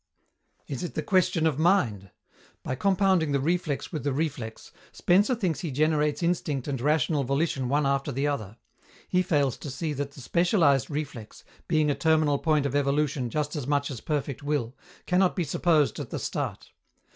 [0.65, 2.09] Is it the question of mind?
[2.63, 7.69] By compounding the reflex with the reflex, Spencer thinks he generates instinct and rational volition
[7.69, 8.57] one after the other.
[9.07, 13.55] He fails to see that the specialized reflex, being a terminal point of evolution just
[13.55, 14.75] as much as perfect will,
[15.05, 16.71] cannot be supposed at the start.